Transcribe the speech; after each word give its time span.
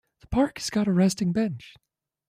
The 0.21 0.25
park 0.29 0.57
has 0.57 0.71
got 0.71 0.87
a 0.87 0.91
resting 0.91 1.31
bench. 1.31 1.75